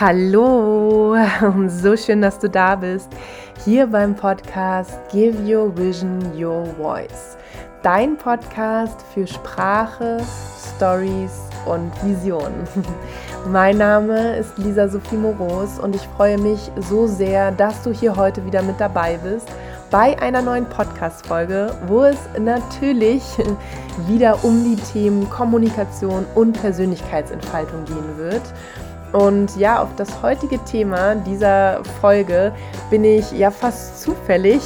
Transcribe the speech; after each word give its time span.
Hallo, 0.00 1.14
so 1.66 1.94
schön, 1.94 2.22
dass 2.22 2.38
du 2.38 2.48
da 2.48 2.74
bist. 2.74 3.10
Hier 3.66 3.86
beim 3.86 4.16
Podcast 4.16 4.98
Give 5.12 5.36
Your 5.44 5.76
Vision 5.76 6.20
Your 6.34 6.64
Voice. 6.78 7.36
Dein 7.82 8.16
Podcast 8.16 9.04
für 9.12 9.26
Sprache, 9.26 10.16
Stories 10.74 11.42
und 11.66 11.92
Visionen. 12.02 12.66
Mein 13.52 13.76
Name 13.76 14.36
ist 14.36 14.56
Lisa 14.56 14.88
Sophie 14.88 15.18
Moros 15.18 15.78
und 15.78 15.94
ich 15.94 16.08
freue 16.16 16.38
mich 16.38 16.72
so 16.78 17.06
sehr, 17.06 17.52
dass 17.52 17.82
du 17.82 17.92
hier 17.92 18.16
heute 18.16 18.46
wieder 18.46 18.62
mit 18.62 18.80
dabei 18.80 19.18
bist 19.18 19.50
bei 19.90 20.18
einer 20.18 20.40
neuen 20.40 20.64
Podcast-Folge, 20.64 21.74
wo 21.88 22.04
es 22.04 22.16
natürlich 22.38 23.22
wieder 24.08 24.42
um 24.46 24.64
die 24.64 24.80
Themen 24.80 25.28
Kommunikation 25.28 26.24
und 26.34 26.58
Persönlichkeitsentfaltung 26.58 27.84
gehen 27.84 28.16
wird. 28.16 28.42
Und 29.12 29.56
ja, 29.56 29.82
auf 29.82 29.94
das 29.96 30.22
heutige 30.22 30.62
Thema 30.64 31.16
dieser 31.16 31.82
Folge 32.00 32.52
bin 32.90 33.04
ich 33.04 33.32
ja 33.32 33.50
fast 33.50 34.02
zufällig 34.02 34.62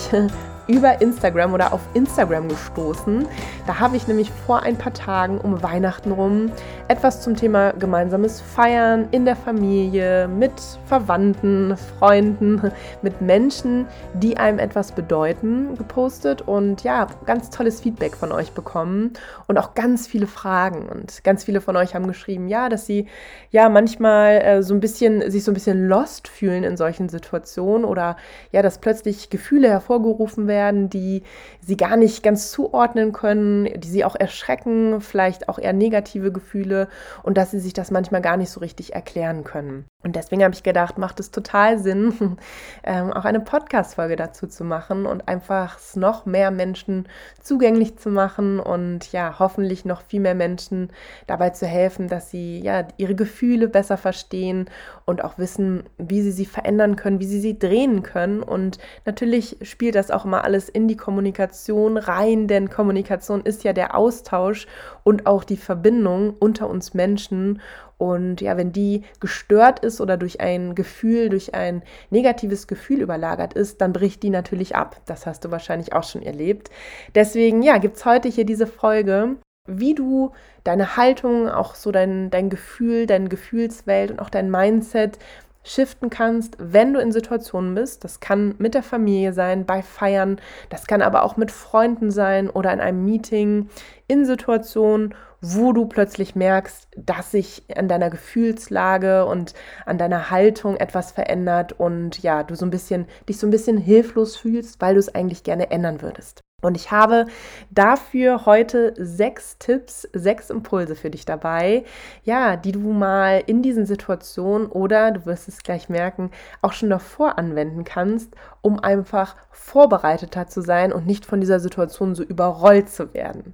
über 0.67 1.01
Instagram 1.01 1.53
oder 1.53 1.73
auf 1.73 1.81
Instagram 1.95 2.49
gestoßen. 2.49 3.27
Da 3.67 3.81
habe 3.81 3.97
ich 3.97 4.09
nämlich 4.09 4.31
vor 4.31 4.63
ein 4.63 4.77
paar 4.77 4.95
Tagen 4.95 5.39
um 5.39 5.63
Weihnachten 5.63 6.13
rum 6.13 6.51
etwas 6.89 7.23
zum 7.23 7.35
Thema 7.35 7.73
gemeinsames 7.73 8.41
Feiern 8.41 9.09
in 9.11 9.25
der 9.25 9.37
Familie, 9.37 10.29
mit 10.29 10.53
Verwandten, 10.87 11.77
Freunden, 11.77 12.73
mit 13.03 13.21
Menschen, 13.21 13.87
die 14.15 14.37
einem 14.37 14.59
etwas 14.59 14.93
bedeuten, 14.93 15.77
gepostet 15.77 16.43
und 16.43 16.83
ja, 16.83 17.07
ganz 17.27 17.51
tolles 17.51 17.81
Feedback 17.81 18.17
von 18.17 18.33
euch 18.33 18.53
bekommen 18.53 19.13
und 19.47 19.59
auch 19.59 19.75
ganz 19.75 20.07
viele 20.07 20.27
Fragen 20.27 20.89
und 20.89 21.25
ganz 21.25 21.45
viele 21.45 21.61
von 21.61 21.77
euch 21.77 21.95
haben 21.95 22.07
geschrieben, 22.07 22.49
ja, 22.49 22.69
dass 22.69 22.87
sie 22.87 23.07
ja 23.51 23.69
manchmal 23.69 24.43
äh, 24.43 24.63
so 24.63 24.75
ein 24.75 24.81
bisschen 24.81 25.31
sich 25.31 25.45
so 25.45 25.51
ein 25.51 25.55
bisschen 25.55 25.89
lost 25.89 26.29
fühlen 26.29 26.65
in 26.65 26.77
solchen 26.77 27.09
Situationen 27.09 27.85
oder 27.85 28.17
ja, 28.53 28.63
dass 28.63 28.79
plötzlich 28.79 29.31
Gefühle 29.31 29.69
hervorgerufen 29.69 30.47
werden 30.47 30.54
werden, 30.55 30.89
die 30.89 31.25
sie 31.61 31.77
gar 31.77 31.97
nicht 31.97 32.23
ganz 32.23 32.53
zuordnen 32.53 33.13
können, 33.13 33.69
die 33.81 33.89
sie 33.89 34.05
auch 34.05 34.15
erschrecken, 34.15 35.01
vielleicht 35.01 35.49
auch 35.49 35.59
eher 35.59 35.73
negative 35.73 36.31
Gefühle 36.31 36.89
und 37.25 37.37
dass 37.37 37.51
sie 37.51 37.59
sich 37.59 37.73
das 37.73 37.91
manchmal 37.91 38.23
gar 38.23 38.37
nicht 38.37 38.51
so 38.51 38.61
richtig 38.61 38.95
erklären 38.95 39.43
können. 39.43 39.87
Und 40.05 40.17
deswegen 40.17 40.45
habe 40.45 40.55
ich 40.55 40.63
gedacht, 40.63 40.99
macht 40.99 41.19
es 41.19 41.31
total 41.31 41.79
Sinn, 41.79 42.37
ähm, 42.85 43.13
auch 43.13 43.25
eine 43.25 43.41
Podcast-Folge 43.41 44.17
dazu 44.17 44.47
zu 44.47 44.63
machen 44.63 45.07
und 45.07 45.27
einfach 45.29 45.79
es 45.79 45.97
noch 45.97 46.27
mehr 46.27 46.51
Menschen 46.51 47.09
zugänglich 47.43 47.97
zu 47.97 48.11
machen 48.11 48.61
und 48.61 49.11
ja, 49.13 49.39
hoffentlich 49.39 49.85
noch 49.85 50.03
viel 50.03 50.21
mehr 50.21 50.35
Menschen 50.35 50.91
dabei 51.27 51.51
zu 51.51 51.67
helfen, 51.67 52.09
dass 52.09 52.31
sie 52.31 52.61
ja 52.61 52.87
ihre 52.99 53.15
Gefühle 53.15 53.67
besser 53.67 53.97
verstehen 53.97 54.69
und 55.07 55.25
auch 55.25 55.39
wissen, 55.39 55.85
wie 55.97 56.21
sie 56.21 56.33
sie 56.33 56.47
verändern 56.47 56.97
können, 56.97 57.21
wie 57.21 57.27
sie 57.27 57.41
sie 57.41 57.59
drehen 57.59 58.03
können. 58.03 58.43
Und 58.43 58.79
natürlich 59.07 59.57
spielt 59.63 59.95
das 59.95 60.11
auch 60.11 60.27
immer 60.27 60.44
alles 60.45 60.69
in 60.69 60.87
die 60.87 60.97
Kommunikation 60.97 61.97
rein, 61.97 62.47
denn 62.47 62.71
Kommunikation 62.71 63.41
ist 63.43 63.65
ja 63.65 63.73
der 63.73 63.97
Austausch 63.97 64.67
und 65.03 65.27
auch 65.27 65.45
die 65.45 65.57
Verbindung 65.57 66.35
unter 66.39 66.69
uns 66.69 66.95
Menschen. 66.95 67.61
Und 67.99 68.41
ja, 68.41 68.57
wenn 68.57 68.73
die 68.73 69.03
gestört 69.21 69.81
ist 69.81 70.01
oder 70.01 70.17
durch 70.17 70.41
ein 70.41 70.75
Gefühl, 70.75 71.29
durch 71.29 71.55
ein 71.55 71.83
negatives 72.11 72.67
Gefühl 72.67 73.01
überlagert 73.01 73.55
ist, 73.55 73.81
dann 73.81 73.93
bricht 73.93 74.23
die 74.23 74.31
natürlich 74.31 74.77
ab. 74.77 75.01
Das 75.07 75.27
hast 75.27 75.45
du 75.45 75.51
wahrscheinlich 75.51 75.93
auch 75.93 76.05
schon 76.05 76.23
erlebt. 76.23 76.71
Deswegen, 77.15 77.63
ja, 77.63 77.79
gibt 77.79 77.97
es 77.97 78.05
heute 78.05 78.29
hier 78.29 78.45
diese 78.45 78.67
Folge, 78.67 79.37
wie 79.67 79.95
du 79.95 80.33
deine 80.65 80.97
Haltung, 80.97 81.49
auch 81.49 81.75
so 81.75 81.91
dein, 81.93 82.31
dein 82.31 82.51
Gefühl, 82.51 83.07
deine 83.07 83.29
Gefühlswelt 83.29 84.11
und 84.11 84.19
auch 84.21 84.31
dein 84.31 84.51
Mindset 84.51 85.19
shiften 85.65 86.11
kannst, 86.11 86.57
wenn 86.59 86.93
du 86.93 87.01
in 87.01 87.11
Situationen 87.11 87.75
bist. 87.75 88.05
Das 88.05 88.21
kann 88.21 88.55
mit 88.59 88.75
der 88.75 88.83
Familie 88.83 89.33
sein, 89.33 89.67
bei 89.67 89.83
Feiern, 89.83 90.41
das 90.69 90.87
kann 90.87 91.03
aber 91.03 91.25
auch 91.25 91.37
mit 91.37 91.51
Freunden 91.51 92.11
sein 92.11 92.49
oder 92.49 92.73
in 92.73 92.81
einem 92.81 93.05
Meeting, 93.05 93.69
in 94.07 94.25
Situationen, 94.25 95.15
wo 95.41 95.73
du 95.73 95.87
plötzlich 95.87 96.35
merkst, 96.35 96.89
dass 96.97 97.31
sich 97.31 97.65
an 97.77 97.89
deiner 97.89 98.11
Gefühlslage 98.11 99.27
und 99.27 99.55
an 99.85 99.99
deiner 99.99 100.31
Haltung 100.31 100.77
etwas 100.77 101.13
verändert 101.13 101.73
und 101.73 102.23
ja, 102.23 102.43
du 102.43 102.55
so 102.55 102.65
ein 102.65 102.71
bisschen 102.71 103.07
dich 103.29 103.39
so 103.39 103.47
ein 103.47 103.51
bisschen 103.51 103.77
hilflos 103.77 104.37
fühlst, 104.37 104.81
weil 104.81 104.95
du 104.95 105.01
es 105.01 105.15
eigentlich 105.15 105.43
gerne 105.43 105.71
ändern 105.71 106.01
würdest. 106.01 106.41
Und 106.63 106.77
ich 106.79 106.91
habe 106.91 107.27
dafür 107.71 108.47
heute 108.47 108.95
sechs 108.97 109.59
Tipps, 109.59 110.09
sechs 110.15 110.49
Impulse 110.49 110.97
für 110.97 111.11
dich 111.11 111.27
dabei, 111.27 111.85
ja, 112.25 112.57
die 112.57 112.73
du 112.73 112.81
mal 112.81 113.43
in 113.47 113.61
diesen 113.61 113.85
Situationen 113.85 114.69
oder 114.69 115.11
du 115.11 115.27
wirst 115.27 115.47
es 115.47 115.63
gleich 115.63 115.91
merken, 115.91 116.31
auch 116.63 116.73
schon 116.73 116.89
davor 116.89 117.39
anwenden 117.39 117.85
kannst, 117.85 118.35
um 118.63 118.81
einfach 118.81 119.37
vorbereiteter 119.51 120.47
zu 120.47 120.63
sein 120.63 120.93
und 120.93 121.07
nicht 121.07 121.27
von 121.27 121.41
dieser 121.41 121.61
Situation 121.61 122.15
so 122.15 122.23
überrollt 122.23 122.89
zu 122.89 123.13
werden. 123.13 123.53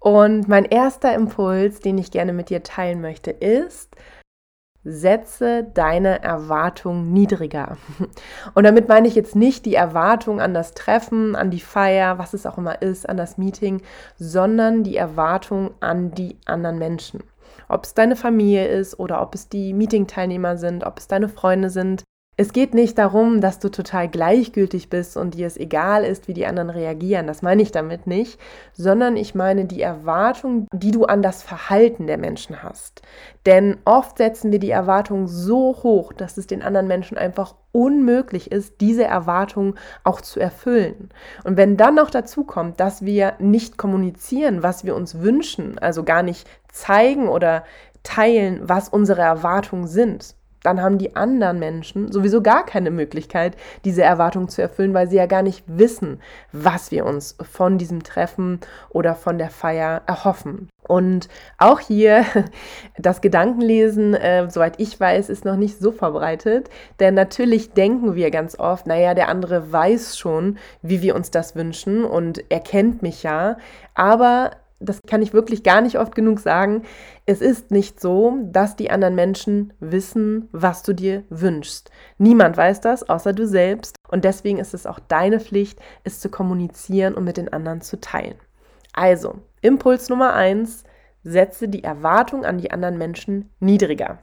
Und 0.00 0.48
mein 0.48 0.64
erster 0.64 1.14
Impuls, 1.14 1.80
den 1.80 1.98
ich 1.98 2.10
gerne 2.10 2.32
mit 2.32 2.50
dir 2.50 2.62
teilen 2.62 3.00
möchte, 3.00 3.30
ist, 3.30 3.94
setze 4.88 5.64
deine 5.74 6.22
Erwartung 6.22 7.12
niedriger. 7.12 7.76
Und 8.54 8.64
damit 8.64 8.88
meine 8.88 9.06
ich 9.08 9.14
jetzt 9.14 9.36
nicht 9.36 9.66
die 9.66 9.74
Erwartung 9.74 10.40
an 10.40 10.54
das 10.54 10.74
Treffen, 10.74 11.36
an 11.36 11.50
die 11.50 11.60
Feier, 11.60 12.18
was 12.18 12.34
es 12.34 12.46
auch 12.46 12.58
immer 12.58 12.80
ist, 12.82 13.08
an 13.08 13.16
das 13.16 13.38
Meeting, 13.38 13.82
sondern 14.16 14.82
die 14.82 14.96
Erwartung 14.96 15.70
an 15.80 16.12
die 16.12 16.36
anderen 16.46 16.78
Menschen. 16.78 17.22
Ob 17.68 17.84
es 17.84 17.94
deine 17.94 18.16
Familie 18.16 18.66
ist 18.66 18.98
oder 18.98 19.20
ob 19.20 19.34
es 19.34 19.48
die 19.48 19.74
Meeting-Teilnehmer 19.74 20.56
sind, 20.56 20.84
ob 20.84 20.98
es 20.98 21.06
deine 21.06 21.28
Freunde 21.28 21.70
sind, 21.70 22.02
es 22.40 22.52
geht 22.52 22.72
nicht 22.72 22.96
darum, 22.98 23.40
dass 23.40 23.58
du 23.58 23.68
total 23.68 24.08
gleichgültig 24.08 24.88
bist 24.88 25.16
und 25.16 25.34
dir 25.34 25.48
es 25.48 25.56
egal 25.56 26.04
ist, 26.04 26.28
wie 26.28 26.34
die 26.34 26.46
anderen 26.46 26.70
reagieren. 26.70 27.26
Das 27.26 27.42
meine 27.42 27.62
ich 27.62 27.72
damit 27.72 28.06
nicht, 28.06 28.38
sondern 28.72 29.16
ich 29.16 29.34
meine 29.34 29.64
die 29.64 29.82
Erwartung, 29.82 30.68
die 30.72 30.92
du 30.92 31.04
an 31.04 31.20
das 31.20 31.42
Verhalten 31.42 32.06
der 32.06 32.16
Menschen 32.16 32.62
hast. 32.62 33.02
Denn 33.44 33.78
oft 33.84 34.18
setzen 34.18 34.52
wir 34.52 34.60
die 34.60 34.70
Erwartung 34.70 35.26
so 35.26 35.78
hoch, 35.82 36.12
dass 36.12 36.38
es 36.38 36.46
den 36.46 36.62
anderen 36.62 36.86
Menschen 36.86 37.18
einfach 37.18 37.56
unmöglich 37.72 38.52
ist, 38.52 38.80
diese 38.80 39.04
Erwartung 39.04 39.74
auch 40.04 40.20
zu 40.20 40.38
erfüllen. 40.38 41.08
Und 41.42 41.56
wenn 41.56 41.76
dann 41.76 41.96
noch 41.96 42.08
dazu 42.08 42.44
kommt, 42.44 42.78
dass 42.78 43.04
wir 43.04 43.34
nicht 43.40 43.78
kommunizieren, 43.78 44.62
was 44.62 44.84
wir 44.84 44.94
uns 44.94 45.18
wünschen, 45.18 45.76
also 45.80 46.04
gar 46.04 46.22
nicht 46.22 46.48
zeigen 46.70 47.28
oder 47.28 47.64
teilen, 48.04 48.60
was 48.62 48.88
unsere 48.88 49.22
Erwartungen 49.22 49.88
sind, 49.88 50.37
dann 50.62 50.82
haben 50.82 50.98
die 50.98 51.16
anderen 51.16 51.58
Menschen 51.58 52.10
sowieso 52.10 52.42
gar 52.42 52.66
keine 52.66 52.90
Möglichkeit, 52.90 53.56
diese 53.84 54.02
Erwartung 54.02 54.48
zu 54.48 54.62
erfüllen, 54.62 54.94
weil 54.94 55.08
sie 55.08 55.16
ja 55.16 55.26
gar 55.26 55.42
nicht 55.42 55.64
wissen, 55.66 56.20
was 56.52 56.90
wir 56.90 57.06
uns 57.06 57.36
von 57.50 57.78
diesem 57.78 58.02
Treffen 58.02 58.60
oder 58.90 59.14
von 59.14 59.38
der 59.38 59.50
Feier 59.50 60.02
erhoffen. 60.06 60.68
Und 60.86 61.28
auch 61.58 61.80
hier 61.80 62.24
das 62.98 63.20
Gedankenlesen, 63.20 64.14
äh, 64.14 64.50
soweit 64.50 64.80
ich 64.80 64.98
weiß, 64.98 65.28
ist 65.28 65.44
noch 65.44 65.56
nicht 65.56 65.78
so 65.78 65.92
verbreitet, 65.92 66.70
denn 66.98 67.14
natürlich 67.14 67.72
denken 67.72 68.14
wir 68.14 68.30
ganz 68.30 68.58
oft, 68.58 68.86
naja, 68.86 69.14
der 69.14 69.28
andere 69.28 69.70
weiß 69.70 70.18
schon, 70.18 70.58
wie 70.82 71.02
wir 71.02 71.14
uns 71.14 71.30
das 71.30 71.54
wünschen 71.54 72.04
und 72.04 72.42
er 72.48 72.60
kennt 72.60 73.02
mich 73.02 73.22
ja, 73.22 73.58
aber 73.94 74.52
das 74.80 75.00
kann 75.06 75.22
ich 75.22 75.32
wirklich 75.32 75.62
gar 75.62 75.80
nicht 75.80 75.98
oft 75.98 76.14
genug 76.14 76.38
sagen, 76.38 76.82
es 77.26 77.40
ist 77.40 77.70
nicht 77.70 78.00
so, 78.00 78.38
dass 78.42 78.76
die 78.76 78.90
anderen 78.90 79.14
Menschen 79.14 79.72
wissen, 79.80 80.48
was 80.52 80.82
du 80.82 80.92
dir 80.92 81.24
wünschst. 81.30 81.90
Niemand 82.18 82.56
weiß 82.56 82.80
das, 82.80 83.08
außer 83.08 83.32
du 83.32 83.46
selbst. 83.46 83.96
Und 84.08 84.24
deswegen 84.24 84.58
ist 84.58 84.74
es 84.74 84.86
auch 84.86 85.00
deine 85.00 85.40
Pflicht, 85.40 85.80
es 86.04 86.20
zu 86.20 86.28
kommunizieren 86.28 87.14
und 87.14 87.24
mit 87.24 87.36
den 87.36 87.52
anderen 87.52 87.80
zu 87.80 88.00
teilen. 88.00 88.36
Also, 88.92 89.40
Impuls 89.60 90.08
Nummer 90.08 90.34
eins, 90.34 90.84
setze 91.24 91.68
die 91.68 91.84
Erwartung 91.84 92.44
an 92.44 92.58
die 92.58 92.70
anderen 92.70 92.98
Menschen 92.98 93.50
niedriger. 93.60 94.18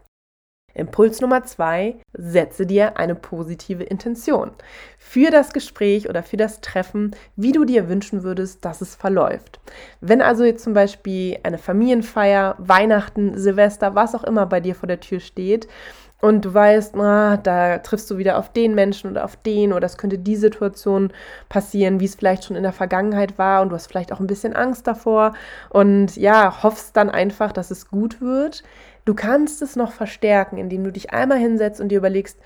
Impuls 0.76 1.22
Nummer 1.22 1.44
zwei, 1.46 1.96
setze 2.14 2.66
dir 2.66 2.98
eine 2.98 3.16
positive 3.16 3.84
Intention 3.84 4.52
für 4.98 5.32
das 5.32 5.54
Gespräch 5.54 6.10
oder 6.10 6.22
für 6.22 6.38
das 6.38 6.60
Treffen, 6.60 7.16
wie 7.38 7.54
du 7.54 7.64
dir 7.64 7.88
wünschen 7.88 8.24
würdest, 8.24 8.66
dass 8.66 8.82
es 8.82 8.94
verläuft. 8.94 9.60
Wenn 10.02 10.22
also 10.22 10.44
jetzt 10.44 10.64
zum 10.64 10.74
Beispiel 10.74 11.38
eine 11.44 11.58
Familienfeier, 11.58 12.56
Weihnachten, 12.58 13.38
Silvester, 13.38 13.96
was 13.96 14.16
auch 14.16 14.26
immer 14.26 14.46
bei 14.46 14.60
dir 14.60 14.76
vor 14.76 14.88
der 14.88 15.00
Tür 15.00 15.22
steht, 15.22 15.68
und 16.22 16.46
du 16.46 16.54
weißt, 16.54 16.96
ah, 16.96 17.38
da 17.38 17.80
triffst 17.80 18.10
du 18.10 18.18
wieder 18.18 18.38
auf 18.38 18.52
den 18.52 18.74
Menschen 18.74 19.12
oder 19.12 19.26
auf 19.26 19.36
den 19.36 19.74
oder 19.74 19.86
es 19.86 19.98
könnte 19.98 20.18
die 20.18 20.36
Situation 20.36 21.12
passieren, 21.50 22.00
wie 22.00 22.06
es 22.06 22.16
vielleicht 22.16 22.46
schon 22.46 22.56
in 22.56 22.64
der 22.64 22.72
Vergangenheit 22.72 23.38
war 23.38 23.62
und 23.62 23.70
du 23.70 23.76
hast 23.76 23.88
vielleicht 23.88 24.12
auch 24.12 24.20
ein 24.20 24.28
bisschen 24.28 24.56
Angst 24.56 24.88
davor 24.88 25.34
und 25.70 26.16
ja, 26.16 26.64
hoffst 26.64 26.96
dann 26.98 27.10
einfach, 27.10 27.52
dass 27.52 27.70
es 27.70 27.88
gut 27.88 28.22
wird. 28.22 28.64
Du 29.04 29.14
kannst 29.14 29.62
es 29.62 29.76
noch 29.76 29.92
verstärken, 29.92 30.58
indem 30.58 30.84
du 30.84 30.92
dich 30.92 31.12
einmal 31.14 31.38
hinsetzt 31.38 31.80
und 31.80 31.90
dir 31.90 32.00
überlegst, 32.00 32.40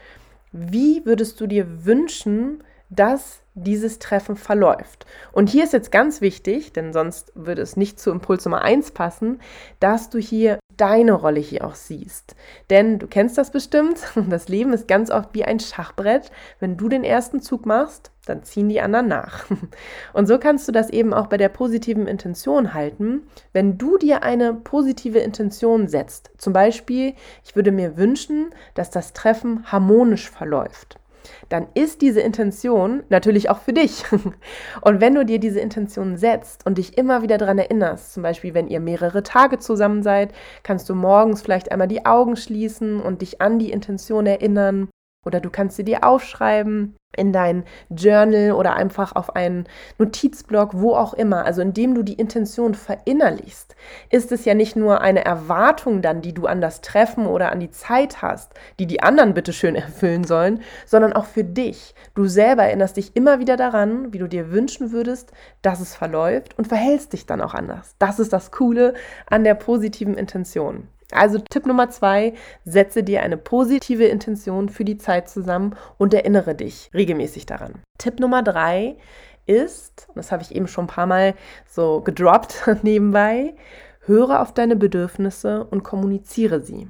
wie 0.52 1.06
würdest 1.06 1.40
du 1.40 1.48
dir 1.48 1.86
wünschen, 1.86 2.64
dass 2.90 3.42
dieses 3.64 4.00
Treffen 4.00 4.36
verläuft. 4.36 5.06
Und 5.32 5.50
hier 5.50 5.64
ist 5.64 5.74
jetzt 5.74 5.92
ganz 5.92 6.22
wichtig, 6.22 6.74
denn 6.74 6.94
sonst 6.94 7.32
würde 7.36 7.62
es 7.62 7.78
nicht 7.78 8.00
zu 8.00 8.12
Impuls 8.12 8.46
Nummer 8.46 8.62
1 8.62 8.92
passen, 8.92 9.40
dass 9.80 10.10
du 10.10 10.18
hier 10.18 10.60
deine 10.80 11.12
Rolle 11.12 11.40
hier 11.40 11.66
auch 11.66 11.76
siehst. 11.76 12.36
Denn 12.70 13.00
du 13.00 13.08
kennst 13.08 13.38
das 13.38 13.52
bestimmt, 13.52 14.00
das 14.30 14.48
Leben 14.48 14.74
ist 14.74 14.88
ganz 14.88 15.12
oft 15.12 15.34
wie 15.34 15.44
ein 15.44 15.60
Schachbrett. 15.60 16.32
Wenn 16.60 16.78
du 16.78 16.88
den 16.88 17.04
ersten 17.04 17.42
Zug 17.42 17.66
machst, 17.66 18.12
dann 18.26 18.44
ziehen 18.44 18.70
die 18.70 18.80
anderen 18.80 19.08
nach. 19.08 19.46
Und 20.14 20.28
so 20.28 20.38
kannst 20.38 20.68
du 20.68 20.72
das 20.72 20.90
eben 20.90 21.14
auch 21.14 21.28
bei 21.28 21.38
der 21.38 21.50
positiven 21.50 22.08
Intention 22.08 22.74
halten. 22.74 23.24
Wenn 23.52 23.78
du 23.78 23.98
dir 23.98 24.24
eine 24.24 24.54
positive 24.54 25.20
Intention 25.20 25.88
setzt, 25.88 26.32
zum 26.38 26.54
Beispiel, 26.54 27.14
ich 27.44 27.56
würde 27.56 27.72
mir 27.72 27.98
wünschen, 27.98 28.52
dass 28.74 28.90
das 28.90 29.14
Treffen 29.14 29.72
harmonisch 29.72 30.30
verläuft 30.30 30.99
dann 31.50 31.68
ist 31.74 32.02
diese 32.02 32.22
Intention 32.22 33.04
natürlich 33.10 33.50
auch 33.50 33.60
für 33.60 33.74
dich. 33.74 34.04
Und 34.82 35.02
wenn 35.02 35.16
du 35.16 35.26
dir 35.26 35.40
diese 35.40 35.60
Intention 35.60 36.18
setzt 36.18 36.66
und 36.66 36.78
dich 36.78 36.98
immer 36.98 37.22
wieder 37.22 37.38
daran 37.38 37.58
erinnerst, 37.58 38.14
zum 38.14 38.24
Beispiel 38.24 38.54
wenn 38.54 38.68
ihr 38.68 38.80
mehrere 38.80 39.24
Tage 39.24 39.60
zusammen 39.60 40.04
seid, 40.04 40.34
kannst 40.64 40.90
du 40.90 40.96
morgens 40.96 41.42
vielleicht 41.42 41.72
einmal 41.72 41.88
die 41.88 42.06
Augen 42.06 42.36
schließen 42.36 43.02
und 43.02 43.22
dich 43.22 43.42
an 43.42 43.60
die 43.60 43.72
Intention 43.72 44.26
erinnern 44.26 44.90
oder 45.30 45.40
du 45.40 45.52
kannst 45.52 45.78
sie 45.78 45.84
dir 45.84 46.04
aufschreiben 46.04 46.96
in 47.16 47.32
dein 47.32 47.66
Journal 47.92 48.54
oder 48.54 48.76
einfach 48.76 49.16
auf 49.16 49.36
einen 49.36 49.68
Notizblock, 50.00 50.72
wo 50.74 50.96
auch 50.96 51.14
immer. 51.14 51.46
Also 51.46 51.62
indem 51.62 51.94
du 51.94 52.02
die 52.02 52.14
Intention 52.14 52.74
verinnerlichst, 52.74 53.76
ist 54.10 54.32
es 54.32 54.44
ja 54.46 54.56
nicht 54.56 54.76
nur 54.76 55.02
eine 55.02 55.24
Erwartung 55.24 56.02
dann, 56.02 56.24
die 56.24 56.34
du 56.34 56.48
an 56.48 56.62
das 56.62 56.82
Treffen 56.82 57.28
oder 57.28 57.52
an 57.52 57.60
die 57.60 57.70
Zeit 57.70 58.24
hast, 58.24 58.54
die 58.80 58.88
die 58.88 59.04
anderen 59.04 59.36
bitte 59.36 59.54
schön 59.54 59.76
erfüllen 59.76 60.24
sollen, 60.24 60.62
sondern 60.88 61.14
auch 61.14 61.26
für 61.26 61.44
dich. 61.44 61.94
Du 62.16 62.26
selber 62.26 62.64
erinnerst 62.64 62.98
dich 62.98 63.16
immer 63.16 63.40
wieder 63.40 63.56
daran, 63.56 64.12
wie 64.12 64.18
du 64.18 64.28
dir 64.28 64.52
wünschen 64.52 64.92
würdest, 64.92 65.32
dass 65.62 65.80
es 65.80 65.96
verläuft 65.96 66.58
und 66.58 66.68
verhältst 66.68 67.14
dich 67.14 67.28
dann 67.28 67.42
auch 67.42 67.54
anders. 67.54 67.94
Das 68.00 68.20
ist 68.20 68.34
das 68.34 68.50
Coole 68.50 68.96
an 69.30 69.44
der 69.44 69.54
positiven 69.54 70.16
Intention. 70.16 70.88
Also 71.12 71.40
Tipp 71.50 71.66
Nummer 71.66 71.90
zwei, 71.90 72.34
setze 72.66 73.04
dir 73.04 73.24
eine 73.24 73.38
positive 73.38 74.06
Intention 74.06 74.70
für 74.70 74.86
die 74.86 74.98
Zeit 74.98 75.30
zusammen 75.30 75.76
und 75.98 76.14
erinnere 76.14 76.54
dich 76.56 76.92
regelmäßig 76.94 77.46
daran. 77.46 77.82
Tipp 77.98 78.20
Nummer 78.20 78.44
drei 78.44 78.98
ist, 79.48 80.08
das 80.14 80.32
habe 80.32 80.44
ich 80.44 80.54
eben 80.54 80.68
schon 80.68 80.86
ein 80.86 80.90
paar 80.90 81.08
Mal 81.08 81.34
so 81.68 82.02
gedroppt 82.02 82.70
nebenbei, 82.84 83.56
höre 84.06 84.42
auf 84.42 84.54
deine 84.54 84.76
Bedürfnisse 84.76 85.64
und 85.64 85.84
kommuniziere 85.84 86.62
sie. 86.62 86.88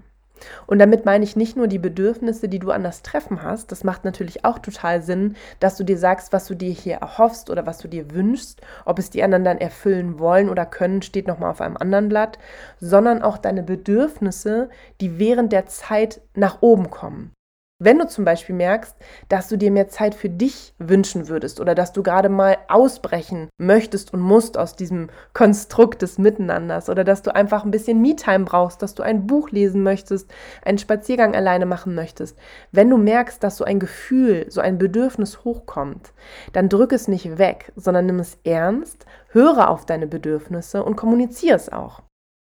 Und 0.67 0.79
damit 0.79 1.05
meine 1.05 1.23
ich 1.23 1.35
nicht 1.35 1.55
nur 1.55 1.67
die 1.67 1.79
Bedürfnisse, 1.79 2.47
die 2.47 2.59
du 2.59 2.71
an 2.71 2.83
das 2.83 3.01
Treffen 3.01 3.43
hast. 3.43 3.71
Das 3.71 3.83
macht 3.83 4.05
natürlich 4.05 4.45
auch 4.45 4.59
total 4.59 5.01
Sinn, 5.01 5.35
dass 5.59 5.77
du 5.77 5.83
dir 5.83 5.97
sagst, 5.97 6.33
was 6.33 6.47
du 6.47 6.55
dir 6.55 6.71
hier 6.71 6.95
erhoffst 6.95 7.49
oder 7.49 7.65
was 7.65 7.79
du 7.79 7.87
dir 7.87 8.11
wünschst. 8.11 8.61
Ob 8.85 8.99
es 8.99 9.09
die 9.09 9.23
anderen 9.23 9.43
dann 9.43 9.57
erfüllen 9.57 10.19
wollen 10.19 10.49
oder 10.49 10.65
können, 10.65 11.01
steht 11.01 11.27
nochmal 11.27 11.51
auf 11.51 11.61
einem 11.61 11.77
anderen 11.77 12.09
Blatt. 12.09 12.39
Sondern 12.79 13.21
auch 13.21 13.37
deine 13.37 13.63
Bedürfnisse, 13.63 14.69
die 15.01 15.19
während 15.19 15.51
der 15.51 15.65
Zeit 15.65 16.21
nach 16.35 16.61
oben 16.61 16.89
kommen. 16.89 17.31
Wenn 17.81 17.97
du 17.97 18.07
zum 18.07 18.25
Beispiel 18.25 18.55
merkst, 18.55 18.93
dass 19.29 19.47
du 19.47 19.57
dir 19.57 19.71
mehr 19.71 19.87
Zeit 19.87 20.13
für 20.13 20.27
dich 20.27 20.73
wünschen 20.79 21.29
würdest 21.29 21.61
oder 21.61 21.75
dass 21.75 21.93
du 21.93 22.03
gerade 22.03 22.27
mal 22.27 22.57
ausbrechen 22.67 23.47
möchtest 23.57 24.13
und 24.13 24.19
musst 24.19 24.57
aus 24.57 24.75
diesem 24.75 25.09
Konstrukt 25.33 26.01
des 26.01 26.17
Miteinanders 26.17 26.89
oder 26.89 27.05
dass 27.05 27.21
du 27.21 27.33
einfach 27.33 27.63
ein 27.63 27.71
bisschen 27.71 28.01
Me-Time 28.01 28.43
brauchst, 28.43 28.81
dass 28.81 28.95
du 28.95 29.03
ein 29.03 29.27
Buch 29.27 29.51
lesen 29.51 29.81
möchtest, 29.81 30.29
einen 30.61 30.77
Spaziergang 30.77 31.35
alleine 31.35 31.65
machen 31.65 31.95
möchtest, 31.95 32.37
wenn 32.73 32.89
du 32.89 32.97
merkst, 32.97 33.41
dass 33.41 33.55
so 33.55 33.63
ein 33.63 33.79
Gefühl, 33.79 34.47
so 34.49 34.59
ein 34.59 34.77
Bedürfnis 34.77 35.45
hochkommt, 35.45 36.11
dann 36.51 36.67
drück 36.67 36.91
es 36.91 37.07
nicht 37.07 37.37
weg, 37.37 37.71
sondern 37.77 38.07
nimm 38.07 38.19
es 38.19 38.37
ernst, 38.43 39.05
höre 39.29 39.69
auf 39.69 39.85
deine 39.85 40.07
Bedürfnisse 40.07 40.83
und 40.83 40.97
kommuniziere 40.97 41.55
es 41.55 41.71
auch. 41.71 42.01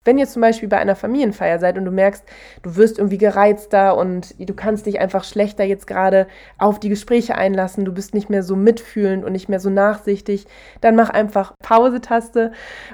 Wenn 0.07 0.17
ihr 0.17 0.25
zum 0.25 0.41
Beispiel 0.41 0.69
bei 0.69 0.77
einer 0.77 0.95
Familienfeier 0.95 1.59
seid 1.59 1.77
und 1.77 1.83
du 1.83 1.91
merkst, 1.91 2.23
du 2.63 2.77
wirst 2.77 2.97
irgendwie 2.97 3.17
gereizter 3.17 3.97
und 3.97 4.33
du 4.39 4.53
kannst 4.53 4.85
dich 4.85 5.01
einfach 5.01 5.25
schlechter 5.25 5.65
jetzt 5.65 5.85
gerade 5.85 6.27
auf 6.57 6.79
die 6.79 6.87
Gespräche 6.87 7.35
einlassen, 7.35 7.83
du 7.83 7.91
bist 7.91 8.13
nicht 8.13 8.29
mehr 8.29 8.41
so 8.41 8.55
mitfühlend 8.55 9.25
und 9.25 9.33
nicht 9.33 9.49
mehr 9.49 9.59
so 9.59 9.69
nachsichtig, 9.69 10.47
dann 10.79 10.95
mach 10.95 11.09
einfach 11.09 11.55
Pause-Taste 11.61 12.53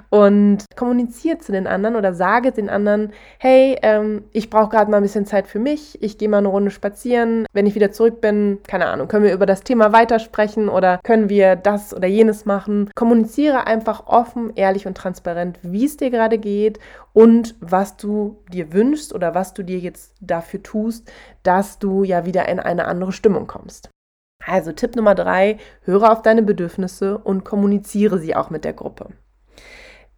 und 0.10 0.66
kommuniziere 0.76 1.38
zu 1.38 1.52
den 1.52 1.68
anderen 1.68 1.96
oder 1.98 2.16
sage 2.16 2.52
den 2.52 2.68
anderen, 2.68 3.14
hey, 3.38 3.78
ähm, 3.84 4.24
ich 4.32 4.50
brauche 4.50 4.70
gerade 4.70 4.90
mal 4.90 4.98
ein 4.98 5.04
bisschen 5.04 5.28
Zeit 5.28 5.46
für 5.46 5.60
mich, 5.60 6.02
ich 6.02 6.18
gehe 6.18 6.30
mal 6.30 6.40
eine 6.40 6.48
Runde 6.48 6.72
spazieren, 6.72 7.46
wenn 7.54 7.68
ich 7.68 7.76
wieder 7.76 7.92
zurück 7.92 8.22
bin, 8.22 8.58
keine 8.68 8.88
Ahnung, 8.88 9.08
können 9.08 9.24
wir 9.24 9.36
über 9.36 9.46
das 9.46 9.62
Thema 9.62 9.94
weitersprechen 9.94 10.68
oder 10.68 11.00
können 11.04 11.30
wir 11.30 11.58
das 11.58 11.94
oder 11.94 12.08
jenes 12.08 12.46
machen. 12.46 12.90
Kommuniziere 12.96 13.68
einfach 13.68 14.08
offen, 14.08 14.54
ehrlich 14.56 14.88
und 14.88 14.98
transparent, 14.98 15.60
wie 15.62 15.86
es 15.86 15.98
dir 15.98 16.10
gerade 16.10 16.40
geht 16.40 16.80
und 17.12 17.56
was 17.60 17.98
du 17.98 18.44
dir 18.52 18.72
wünschst 18.74 19.14
oder 19.14 19.36
was 19.36 19.54
du 19.54 19.64
dir 19.64 19.80
jetzt 19.80 20.16
dafür 20.22 20.64
tust, 20.64 21.12
dass 21.44 21.80
du 21.80 22.04
ja 22.04 22.26
wieder 22.26 22.48
in 22.48 22.60
eine 22.60 22.86
andere 22.86 23.12
Stimmung 23.12 23.48
kommst. 23.48 23.90
Also 24.46 24.72
Tipp 24.72 24.96
Nummer 24.96 25.16
drei, 25.16 25.58
höre 25.82 26.12
auf 26.12 26.22
deine 26.22 26.44
Bedürfnisse 26.44 27.18
und 27.18 27.44
kommuniziere 27.44 28.20
sie 28.20 28.36
auch 28.36 28.50
mit 28.50 28.66
der 28.66 28.74
Gruppe. 28.74 29.10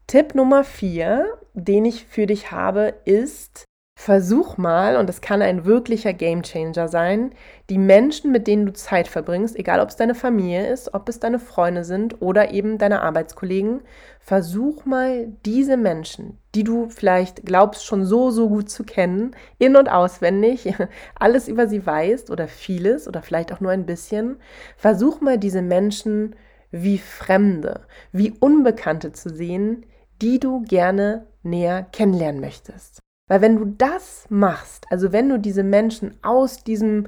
Tipp 0.07 0.35
Nummer 0.35 0.63
vier, 0.63 1.37
den 1.53 1.85
ich 1.85 2.05
für 2.05 2.25
dich 2.25 2.51
habe, 2.51 2.93
ist, 3.05 3.65
Versuch 3.97 4.57
mal, 4.57 4.97
und 4.97 5.07
das 5.07 5.21
kann 5.21 5.42
ein 5.42 5.65
wirklicher 5.65 6.13
Gamechanger 6.13 6.89
sein, 6.89 7.31
die 7.69 7.80
Menschen, 7.80 8.31
mit 8.31 8.45
denen 8.45 8.65
du 8.65 8.74
Zeit 8.74 9.07
verbringst, 9.07 9.56
egal 9.56 9.80
ob 9.80 9.89
es 9.89 9.95
deine 9.95 10.13
Familie 10.13 10.68
ist, 10.68 10.94
ob 10.94 11.09
es 11.09 11.19
deine 11.19 11.39
Freunde 11.39 11.83
sind 11.83 12.21
oder 12.21 12.51
eben 12.51 12.77
deine 12.77 13.01
Arbeitskollegen, 13.01 13.81
versuch 14.19 14.86
mal 14.86 15.30
diese 15.45 15.75
Menschen, 15.75 16.38
die 16.53 16.63
du 16.63 16.89
vielleicht 16.89 17.45
glaubst 17.45 17.86
schon 17.86 18.06
so, 18.06 18.31
so 18.31 18.50
gut 18.50 18.69
zu 18.69 18.83
kennen, 18.83 19.36
in 19.57 19.75
und 19.75 19.89
auswendig, 19.89 20.71
alles 21.15 21.47
über 21.47 21.68
sie 21.68 21.83
weißt 21.83 22.30
oder 22.30 22.47
vieles 22.47 23.07
oder 23.07 23.24
vielleicht 23.24 23.51
auch 23.53 23.62
nur 23.62 23.71
ein 23.71 23.86
bisschen, 23.88 24.38
versuch 24.77 25.21
mal 25.21 25.39
diese 25.39 25.62
Menschen 25.62 26.36
wie 26.69 27.00
Fremde, 27.00 27.88
wie 28.12 28.33
Unbekannte 28.39 29.13
zu 29.13 29.30
sehen, 29.30 29.86
die 30.21 30.39
du 30.39 30.62
gerne 30.62 31.25
näher 31.44 31.88
kennenlernen 31.92 32.42
möchtest. 32.42 33.05
Weil 33.27 33.42
wenn 33.42 33.57
du 33.57 33.66
das 33.66 34.25
machst, 34.30 34.86
also 34.92 35.12
wenn 35.12 35.30
du 35.30 35.39
diese 35.39 35.63
Menschen 35.63 36.16
aus 36.22 36.63
diesem, 36.63 37.07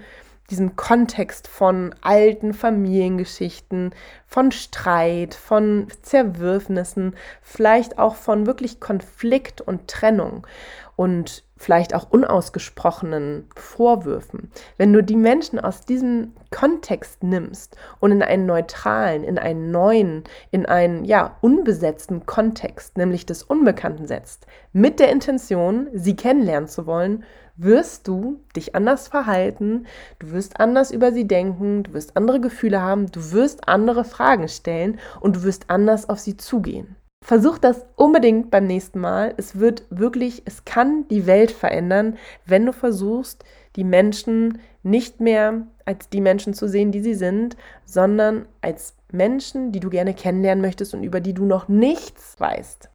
diesem 0.49 0.75
Kontext 0.75 1.47
von 1.47 1.93
alten 2.01 2.53
Familiengeschichten, 2.53 3.93
von 4.25 4.51
Streit, 4.51 5.35
von 5.35 5.87
Zerwürfnissen, 6.01 7.15
vielleicht 7.41 7.99
auch 7.99 8.15
von 8.15 8.47
wirklich 8.47 8.79
Konflikt 8.79 9.61
und 9.61 9.87
Trennung 9.87 10.47
und 10.95 11.43
vielleicht 11.57 11.93
auch 11.93 12.09
unausgesprochenen 12.09 13.47
Vorwürfen, 13.55 14.51
wenn 14.77 14.93
du 14.93 15.03
die 15.03 15.15
Menschen 15.15 15.59
aus 15.59 15.81
diesem 15.81 16.33
Kontext 16.51 17.23
nimmst 17.23 17.75
und 17.99 18.11
in 18.11 18.21
einen 18.21 18.45
neutralen, 18.45 19.23
in 19.23 19.37
einen 19.37 19.71
neuen, 19.71 20.23
in 20.51 20.65
einen 20.65 21.03
ja 21.03 21.37
unbesetzten 21.41 22.25
Kontext, 22.25 22.97
nämlich 22.97 23.25
des 23.25 23.43
Unbekannten 23.43 24.07
setzt, 24.07 24.47
mit 24.73 24.99
der 24.99 25.09
Intention, 25.09 25.87
sie 25.93 26.15
kennenlernen 26.15 26.69
zu 26.69 26.85
wollen, 26.85 27.23
wirst 27.57 28.07
du 28.07 28.39
dich 28.55 28.75
anders 28.75 29.07
verhalten, 29.07 29.87
du 30.19 30.31
wirst 30.31 30.59
anders 30.59 30.91
über 30.91 31.11
sie 31.11 31.27
denken, 31.27 31.83
du 31.83 31.93
wirst 31.93 32.15
andere 32.15 32.39
Gefühle 32.39 32.81
haben, 32.81 33.11
du 33.11 33.31
wirst 33.31 33.67
andere 33.67 34.03
Fragen 34.03 34.47
stellen 34.47 34.99
und 35.19 35.37
du 35.37 35.43
wirst 35.43 35.69
anders 35.69 36.07
auf 36.07 36.19
sie 36.19 36.37
zugehen. 36.37 36.95
Versuch 37.27 37.57
das 37.57 37.85
unbedingt 37.97 38.51
beim 38.51 38.67
nächsten 38.67 39.01
Mal. 39.01 39.33
Es 39.35 39.59
wird 39.59 39.83
wirklich, 39.89 40.43
es 40.45 40.63
kann 40.63 41.05
die 41.09 41.27
Welt 41.27 41.51
verändern, 41.51 42.17
wenn 42.45 42.65
du 42.65 42.71
versuchst, 42.71 43.43
die 43.75 43.83
Menschen 43.83 44.61
nicht 44.81 45.19
mehr 45.19 45.67
als 45.83 46.07
die 46.07 46.21
Menschen 46.21 46.53
zu 46.53 46.69
sehen, 46.69 46.93
die 46.93 47.01
sie 47.01 47.15
sind, 47.15 47.57
sondern 47.83 48.45
als 48.61 48.95
Menschen, 49.11 49.73
die 49.73 49.81
du 49.81 49.89
gerne 49.89 50.13
kennenlernen 50.13 50.61
möchtest 50.61 50.93
und 50.93 51.03
über 51.03 51.19
die 51.19 51.33
du 51.33 51.43
noch 51.43 51.67
nichts 51.67 52.39
weißt. 52.39 52.91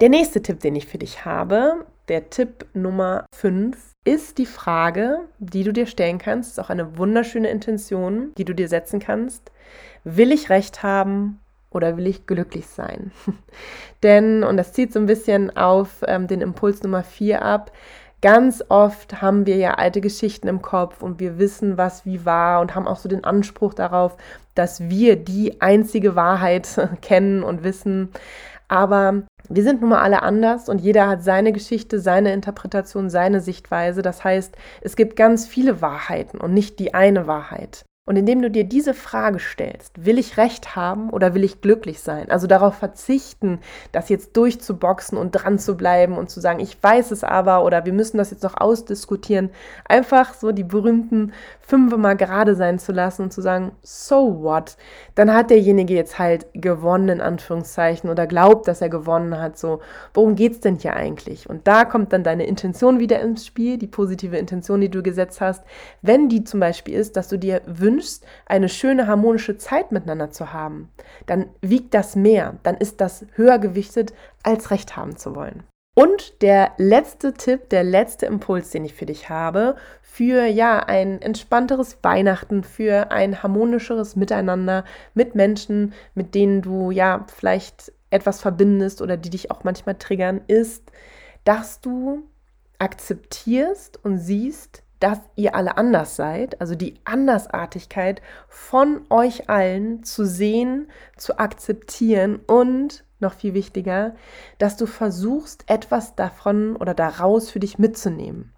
Der 0.00 0.08
nächste 0.08 0.40
Tipp, 0.40 0.60
den 0.60 0.76
ich 0.76 0.86
für 0.86 0.96
dich 0.96 1.26
habe, 1.26 1.84
der 2.08 2.30
Tipp 2.30 2.64
Nummer 2.72 3.26
5, 3.36 3.76
ist 4.06 4.38
die 4.38 4.46
Frage, 4.46 5.28
die 5.38 5.62
du 5.62 5.74
dir 5.74 5.84
stellen 5.84 6.16
kannst, 6.16 6.52
ist 6.52 6.58
auch 6.58 6.70
eine 6.70 6.96
wunderschöne 6.96 7.50
Intention, 7.50 8.32
die 8.38 8.46
du 8.46 8.54
dir 8.54 8.68
setzen 8.68 8.98
kannst. 8.98 9.52
Will 10.04 10.32
ich 10.32 10.48
recht 10.48 10.82
haben 10.82 11.38
oder 11.74 11.96
will 11.96 12.06
ich 12.06 12.26
glücklich 12.26 12.66
sein? 12.66 13.12
Denn, 14.02 14.44
und 14.44 14.56
das 14.56 14.72
zieht 14.72 14.92
so 14.92 14.98
ein 14.98 15.06
bisschen 15.06 15.56
auf 15.56 16.02
ähm, 16.06 16.26
den 16.26 16.40
Impuls 16.40 16.82
Nummer 16.82 17.02
4 17.02 17.42
ab, 17.42 17.72
ganz 18.24 18.64
oft 18.70 19.20
haben 19.20 19.44
wir 19.44 19.56
ja 19.56 19.74
alte 19.74 20.00
Geschichten 20.00 20.48
im 20.48 20.62
Kopf 20.62 21.02
und 21.02 21.20
wir 21.20 21.38
wissen, 21.38 21.76
was 21.76 22.06
wie 22.06 22.24
war 22.24 22.62
und 22.62 22.74
haben 22.74 22.88
auch 22.88 22.96
so 22.96 23.06
den 23.06 23.22
Anspruch 23.22 23.74
darauf, 23.74 24.16
dass 24.54 24.88
wir 24.88 25.16
die 25.16 25.60
einzige 25.60 26.16
Wahrheit 26.16 26.88
kennen 27.02 27.42
und 27.42 27.64
wissen. 27.64 28.10
Aber 28.66 29.24
wir 29.50 29.62
sind 29.62 29.82
nun 29.82 29.90
mal 29.90 30.00
alle 30.00 30.22
anders 30.22 30.70
und 30.70 30.80
jeder 30.80 31.06
hat 31.06 31.22
seine 31.22 31.52
Geschichte, 31.52 32.00
seine 32.00 32.32
Interpretation, 32.32 33.10
seine 33.10 33.40
Sichtweise. 33.40 34.00
Das 34.00 34.24
heißt, 34.24 34.56
es 34.80 34.96
gibt 34.96 35.16
ganz 35.16 35.46
viele 35.46 35.82
Wahrheiten 35.82 36.38
und 36.40 36.54
nicht 36.54 36.78
die 36.78 36.94
eine 36.94 37.26
Wahrheit. 37.26 37.84
Und 38.06 38.16
indem 38.16 38.42
du 38.42 38.50
dir 38.50 38.64
diese 38.64 38.92
Frage 38.92 39.38
stellst, 39.38 40.04
will 40.04 40.18
ich 40.18 40.36
recht 40.36 40.76
haben 40.76 41.08
oder 41.08 41.32
will 41.32 41.42
ich 41.42 41.62
glücklich 41.62 42.00
sein? 42.00 42.30
Also 42.30 42.46
darauf 42.46 42.74
verzichten, 42.74 43.60
das 43.92 44.10
jetzt 44.10 44.36
durchzuboxen 44.36 45.16
und 45.16 45.30
dran 45.30 45.58
zu 45.58 45.74
bleiben 45.74 46.18
und 46.18 46.28
zu 46.28 46.38
sagen, 46.38 46.60
ich 46.60 46.76
weiß 46.82 47.12
es 47.12 47.24
aber 47.24 47.64
oder 47.64 47.86
wir 47.86 47.94
müssen 47.94 48.18
das 48.18 48.30
jetzt 48.30 48.42
noch 48.42 48.60
ausdiskutieren. 48.60 49.48
Einfach 49.86 50.34
so 50.34 50.52
die 50.52 50.64
berühmten 50.64 51.32
fünf 51.62 51.96
mal 51.96 52.14
gerade 52.14 52.54
sein 52.56 52.78
zu 52.78 52.92
lassen 52.92 53.22
und 53.22 53.32
zu 53.32 53.40
sagen, 53.40 53.72
so 53.80 54.42
what? 54.42 54.76
Dann 55.14 55.32
hat 55.32 55.48
derjenige 55.48 55.94
jetzt 55.94 56.18
halt 56.18 56.46
gewonnen, 56.52 57.08
in 57.08 57.20
Anführungszeichen, 57.22 58.10
oder 58.10 58.26
glaubt, 58.26 58.68
dass 58.68 58.82
er 58.82 58.90
gewonnen 58.90 59.40
hat. 59.40 59.56
So, 59.56 59.80
worum 60.12 60.34
geht's 60.34 60.60
denn 60.60 60.76
hier 60.76 60.94
eigentlich? 60.94 61.48
Und 61.48 61.66
da 61.66 61.86
kommt 61.86 62.12
dann 62.12 62.22
deine 62.22 62.44
Intention 62.44 62.98
wieder 62.98 63.20
ins 63.20 63.46
Spiel, 63.46 63.78
die 63.78 63.86
positive 63.86 64.36
Intention, 64.36 64.82
die 64.82 64.90
du 64.90 65.02
gesetzt 65.02 65.40
hast. 65.40 65.64
Wenn 66.02 66.28
die 66.28 66.44
zum 66.44 66.60
Beispiel 66.60 66.92
ist, 66.92 67.16
dass 67.16 67.28
du 67.28 67.38
dir 67.38 67.62
wünschst, 67.64 67.93
wünschst, 67.94 68.26
eine 68.46 68.68
schöne 68.68 69.06
harmonische 69.06 69.56
Zeit 69.56 69.92
miteinander 69.92 70.30
zu 70.30 70.52
haben, 70.52 70.90
dann 71.26 71.46
wiegt 71.60 71.94
das 71.94 72.16
mehr, 72.16 72.56
dann 72.62 72.76
ist 72.76 73.00
das 73.00 73.26
höher 73.34 73.58
gewichtet, 73.58 74.12
als 74.42 74.70
Recht 74.70 74.96
haben 74.96 75.16
zu 75.16 75.34
wollen. 75.34 75.64
Und 75.96 76.42
der 76.42 76.72
letzte 76.76 77.34
Tipp, 77.34 77.68
der 77.70 77.84
letzte 77.84 78.26
Impuls, 78.26 78.70
den 78.70 78.84
ich 78.84 78.94
für 78.94 79.06
dich 79.06 79.30
habe, 79.30 79.76
für 80.02 80.44
ja 80.44 80.80
ein 80.80 81.22
entspannteres 81.22 81.98
Weihnachten, 82.02 82.64
für 82.64 83.12
ein 83.12 83.44
harmonischeres 83.44 84.16
Miteinander 84.16 84.84
mit 85.14 85.36
Menschen, 85.36 85.92
mit 86.14 86.34
denen 86.34 86.62
du 86.62 86.90
ja 86.90 87.24
vielleicht 87.32 87.92
etwas 88.10 88.40
verbindest 88.40 89.02
oder 89.02 89.16
die 89.16 89.30
dich 89.30 89.52
auch 89.52 89.62
manchmal 89.62 89.94
triggern, 89.94 90.40
ist, 90.48 90.90
dass 91.44 91.80
du 91.80 92.24
akzeptierst 92.78 94.04
und 94.04 94.18
siehst, 94.18 94.83
dass 95.04 95.20
ihr 95.36 95.54
alle 95.54 95.76
anders 95.76 96.16
seid, 96.16 96.62
also 96.62 96.74
die 96.74 96.98
Andersartigkeit 97.04 98.22
von 98.48 99.02
euch 99.10 99.50
allen 99.50 100.02
zu 100.02 100.24
sehen, 100.24 100.88
zu 101.18 101.38
akzeptieren 101.38 102.40
und 102.46 103.04
noch 103.20 103.34
viel 103.34 103.52
wichtiger, 103.52 104.14
dass 104.56 104.78
du 104.78 104.86
versuchst, 104.86 105.64
etwas 105.66 106.14
davon 106.14 106.74
oder 106.76 106.94
daraus 106.94 107.50
für 107.50 107.60
dich 107.60 107.78
mitzunehmen. 107.78 108.53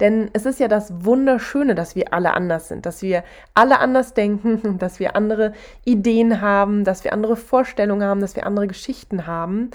Denn 0.00 0.28
es 0.32 0.44
ist 0.44 0.60
ja 0.60 0.68
das 0.68 1.04
Wunderschöne, 1.04 1.74
dass 1.74 1.94
wir 1.94 2.12
alle 2.12 2.34
anders 2.34 2.68
sind, 2.68 2.84
dass 2.84 3.02
wir 3.02 3.22
alle 3.54 3.78
anders 3.78 4.14
denken, 4.14 4.78
dass 4.78 4.98
wir 4.98 5.16
andere 5.16 5.52
Ideen 5.84 6.40
haben, 6.40 6.84
dass 6.84 7.04
wir 7.04 7.12
andere 7.12 7.36
Vorstellungen 7.36 8.06
haben, 8.06 8.20
dass 8.20 8.36
wir 8.36 8.46
andere 8.46 8.66
Geschichten 8.66 9.26
haben. 9.26 9.70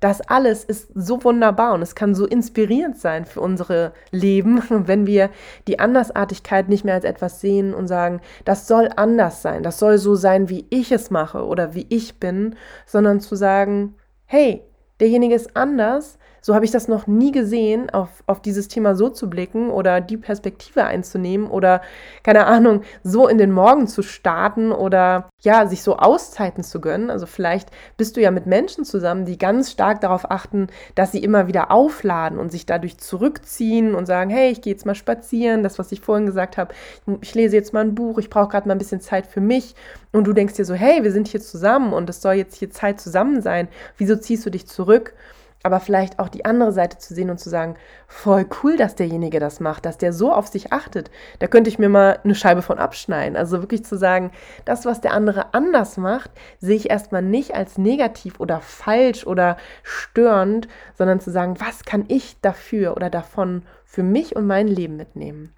Das 0.00 0.20
alles 0.20 0.64
ist 0.64 0.90
so 0.94 1.22
wunderbar 1.22 1.74
und 1.74 1.82
es 1.82 1.94
kann 1.94 2.14
so 2.14 2.26
inspirierend 2.26 2.98
sein 2.98 3.24
für 3.24 3.40
unsere 3.40 3.92
Leben, 4.10 4.62
wenn 4.68 5.06
wir 5.06 5.30
die 5.68 5.78
Andersartigkeit 5.78 6.68
nicht 6.68 6.84
mehr 6.84 6.94
als 6.94 7.04
etwas 7.04 7.40
sehen 7.40 7.72
und 7.72 7.86
sagen, 7.86 8.20
das 8.44 8.66
soll 8.66 8.90
anders 8.96 9.42
sein, 9.42 9.62
das 9.62 9.78
soll 9.78 9.98
so 9.98 10.14
sein, 10.16 10.48
wie 10.48 10.66
ich 10.70 10.92
es 10.92 11.10
mache 11.10 11.46
oder 11.46 11.74
wie 11.74 11.86
ich 11.88 12.18
bin, 12.18 12.56
sondern 12.84 13.20
zu 13.20 13.36
sagen, 13.36 13.94
hey, 14.26 14.62
derjenige 15.00 15.34
ist 15.34 15.56
anders, 15.56 16.18
so 16.42 16.56
habe 16.56 16.64
ich 16.64 16.72
das 16.72 16.88
noch 16.88 17.06
nie 17.06 17.30
gesehen, 17.30 17.88
auf, 17.90 18.08
auf 18.26 18.42
dieses 18.42 18.66
Thema 18.66 18.96
so 18.96 19.08
zu 19.08 19.30
blicken 19.30 19.70
oder 19.70 20.00
die 20.00 20.16
Perspektive 20.16 20.84
einzunehmen 20.84 21.46
oder, 21.46 21.80
keine 22.24 22.46
Ahnung, 22.46 22.82
so 23.04 23.28
in 23.28 23.38
den 23.38 23.52
Morgen 23.52 23.86
zu 23.86 24.02
starten 24.02 24.72
oder 24.72 25.30
ja, 25.40 25.66
sich 25.66 25.84
so 25.84 25.96
Auszeiten 25.96 26.64
zu 26.64 26.80
gönnen. 26.80 27.10
Also 27.10 27.26
vielleicht 27.26 27.70
bist 27.96 28.16
du 28.16 28.20
ja 28.20 28.32
mit 28.32 28.46
Menschen 28.46 28.84
zusammen, 28.84 29.24
die 29.24 29.38
ganz 29.38 29.70
stark 29.70 30.00
darauf 30.00 30.30
achten, 30.32 30.66
dass 30.96 31.12
sie 31.12 31.22
immer 31.22 31.46
wieder 31.46 31.70
aufladen 31.70 32.38
und 32.38 32.50
sich 32.50 32.66
dadurch 32.66 32.98
zurückziehen 32.98 33.94
und 33.94 34.06
sagen, 34.06 34.28
hey, 34.28 34.50
ich 34.50 34.62
gehe 34.62 34.72
jetzt 34.72 34.84
mal 34.84 34.96
spazieren, 34.96 35.62
das, 35.62 35.78
was 35.78 35.92
ich 35.92 36.00
vorhin 36.00 36.26
gesagt 36.26 36.56
habe, 36.56 36.74
ich 37.20 37.34
lese 37.36 37.54
jetzt 37.54 37.72
mal 37.72 37.84
ein 37.84 37.94
Buch, 37.94 38.18
ich 38.18 38.30
brauche 38.30 38.48
gerade 38.48 38.66
mal 38.66 38.74
ein 38.74 38.78
bisschen 38.78 39.00
Zeit 39.00 39.26
für 39.26 39.40
mich. 39.40 39.76
Und 40.10 40.26
du 40.26 40.32
denkst 40.32 40.54
dir 40.54 40.64
so, 40.64 40.74
hey, 40.74 41.04
wir 41.04 41.12
sind 41.12 41.28
hier 41.28 41.40
zusammen 41.40 41.92
und 41.92 42.10
es 42.10 42.20
soll 42.20 42.34
jetzt 42.34 42.56
hier 42.56 42.70
Zeit 42.70 43.00
zusammen 43.00 43.40
sein. 43.42 43.68
Wieso 43.96 44.16
ziehst 44.16 44.44
du 44.44 44.50
dich 44.50 44.66
zurück? 44.66 45.14
Aber 45.62 45.80
vielleicht 45.80 46.18
auch 46.18 46.28
die 46.28 46.44
andere 46.44 46.72
Seite 46.72 46.98
zu 46.98 47.14
sehen 47.14 47.30
und 47.30 47.38
zu 47.38 47.50
sagen, 47.50 47.76
voll 48.06 48.46
cool, 48.62 48.76
dass 48.76 48.94
derjenige 48.94 49.40
das 49.40 49.60
macht, 49.60 49.86
dass 49.86 49.98
der 49.98 50.12
so 50.12 50.32
auf 50.32 50.48
sich 50.48 50.72
achtet. 50.72 51.10
Da 51.38 51.46
könnte 51.46 51.70
ich 51.70 51.78
mir 51.78 51.88
mal 51.88 52.18
eine 52.24 52.34
Scheibe 52.34 52.62
von 52.62 52.78
abschneiden. 52.78 53.36
Also 53.36 53.60
wirklich 53.60 53.84
zu 53.84 53.96
sagen, 53.96 54.30
das, 54.64 54.84
was 54.84 55.00
der 55.00 55.12
andere 55.12 55.54
anders 55.54 55.96
macht, 55.96 56.30
sehe 56.58 56.76
ich 56.76 56.90
erstmal 56.90 57.22
nicht 57.22 57.54
als 57.54 57.78
negativ 57.78 58.40
oder 58.40 58.60
falsch 58.60 59.26
oder 59.26 59.56
störend, 59.82 60.68
sondern 60.94 61.20
zu 61.20 61.30
sagen, 61.30 61.56
was 61.58 61.84
kann 61.84 62.04
ich 62.08 62.40
dafür 62.40 62.96
oder 62.96 63.10
davon 63.10 63.62
für 63.84 64.02
mich 64.02 64.36
und 64.36 64.46
mein 64.46 64.68
Leben 64.68 64.96
mitnehmen. 64.96 65.52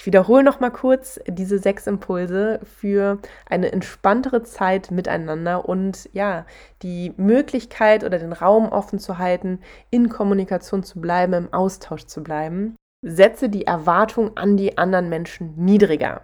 Ich 0.00 0.06
wiederhole 0.06 0.42
noch 0.42 0.60
mal 0.60 0.70
kurz 0.70 1.20
diese 1.28 1.58
sechs 1.58 1.86
Impulse 1.86 2.60
für 2.64 3.18
eine 3.44 3.70
entspanntere 3.70 4.42
Zeit 4.42 4.90
miteinander 4.90 5.68
und 5.68 6.08
ja, 6.14 6.46
die 6.80 7.12
Möglichkeit 7.18 8.02
oder 8.02 8.18
den 8.18 8.32
Raum 8.32 8.70
offen 8.70 8.98
zu 8.98 9.18
halten, 9.18 9.60
in 9.90 10.08
Kommunikation 10.08 10.84
zu 10.84 11.02
bleiben, 11.02 11.34
im 11.34 11.52
Austausch 11.52 12.06
zu 12.06 12.22
bleiben. 12.22 12.76
Setze 13.02 13.50
die 13.50 13.66
Erwartung 13.66 14.38
an 14.38 14.56
die 14.56 14.78
anderen 14.78 15.10
Menschen 15.10 15.52
niedriger. 15.62 16.22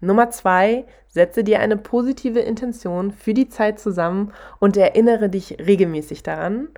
Nummer 0.00 0.30
zwei, 0.30 0.86
setze 1.06 1.44
dir 1.44 1.60
eine 1.60 1.76
positive 1.76 2.40
Intention 2.40 3.12
für 3.12 3.34
die 3.34 3.50
Zeit 3.50 3.78
zusammen 3.78 4.32
und 4.60 4.78
erinnere 4.78 5.28
dich 5.28 5.58
regelmäßig 5.58 6.22
daran. 6.22 6.68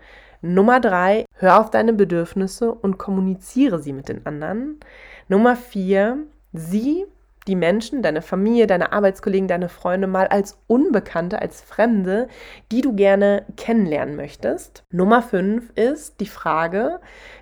Nummer 0.40 0.80
drei, 0.80 1.24
hör 1.36 1.60
auf 1.60 1.70
deine 1.70 1.92
Bedürfnisse 1.92 2.74
und 2.74 2.98
kommuniziere 2.98 3.78
sie 3.78 3.92
mit 3.92 4.08
den 4.08 4.26
anderen. 4.26 4.80
Nummer 5.28 5.54
vier, 5.54 6.26
sieh 6.52 7.06
die 7.48 7.56
Menschen, 7.56 8.02
deine 8.02 8.22
Familie, 8.22 8.66
deine 8.66 8.92
Arbeitskollegen, 8.92 9.48
deine 9.48 9.68
Freunde 9.68 10.06
mal 10.06 10.28
als 10.28 10.58
Unbekannte, 10.68 11.42
als 11.42 11.60
Fremde, 11.60 12.28
die 12.70 12.82
du 12.82 12.94
gerne 12.94 13.44
kennenlernen 13.56 14.14
möchtest. 14.14 14.84
Nummer 14.90 15.22
fünf 15.22 15.70
ist 15.74 16.20
die 16.20 16.26
Frage, 16.26 17.00